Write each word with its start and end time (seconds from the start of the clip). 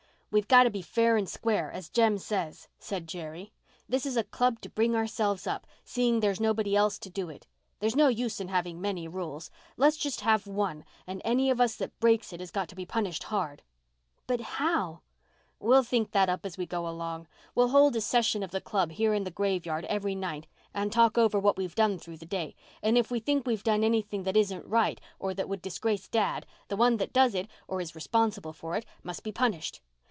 "We've 0.33 0.47
got 0.47 0.63
to 0.63 0.69
be 0.69 0.81
fair 0.81 1.17
and 1.17 1.27
square, 1.27 1.69
as 1.73 1.89
Jem 1.89 2.17
says," 2.17 2.69
said 2.79 3.05
Jerry. 3.05 3.51
"This 3.89 4.05
is 4.05 4.15
a 4.15 4.23
club 4.23 4.61
to 4.61 4.69
bring 4.69 4.95
ourselves 4.95 5.45
up, 5.45 5.67
seeing 5.83 6.21
there's 6.21 6.39
nobody 6.39 6.73
else 6.73 6.97
to 6.99 7.09
do 7.09 7.29
it. 7.29 7.47
There's 7.79 7.97
no 7.97 8.07
use 8.07 8.39
in 8.39 8.47
having 8.47 8.79
many 8.79 9.09
rules. 9.09 9.51
Let's 9.75 9.97
just 9.97 10.21
have 10.21 10.47
one 10.47 10.85
and 11.05 11.21
any 11.25 11.49
of 11.49 11.59
us 11.59 11.75
that 11.75 11.99
breaks 11.99 12.31
it 12.31 12.39
has 12.39 12.49
got 12.49 12.69
to 12.69 12.75
be 12.75 12.85
punished 12.85 13.23
hard." 13.25 13.61
"But 14.25 14.39
how." 14.39 15.01
"We'll 15.59 15.83
think 15.83 16.11
that 16.11 16.29
up 16.29 16.45
as 16.45 16.57
we 16.57 16.65
go 16.65 16.87
along. 16.87 17.27
We'll 17.53 17.67
hold 17.67 17.97
a 17.97 18.01
session 18.01 18.41
of 18.41 18.51
the 18.51 18.61
club 18.61 18.91
here 18.93 19.13
in 19.13 19.25
the 19.25 19.31
graveyard 19.31 19.83
every 19.89 20.15
night 20.15 20.47
and 20.73 20.93
talk 20.93 21.17
over 21.17 21.39
what 21.39 21.57
we've 21.57 21.75
done 21.75 21.99
through 21.99 22.15
the 22.19 22.25
day, 22.25 22.55
and 22.81 22.97
if 22.97 23.11
we 23.11 23.19
think 23.19 23.45
we've 23.45 23.63
done 23.65 23.83
anything 23.83 24.23
that 24.23 24.37
isn't 24.37 24.65
right 24.65 25.01
or 25.19 25.33
that 25.33 25.49
would 25.49 25.61
disgrace 25.61 26.07
dad 26.07 26.45
the 26.69 26.77
one 26.77 26.95
that 26.95 27.11
does 27.11 27.35
it, 27.35 27.49
or 27.67 27.81
is 27.81 27.95
responsible 27.95 28.53
for 28.53 28.77
it, 28.77 28.85
must 29.03 29.23
be 29.25 29.33
punished. 29.33 29.81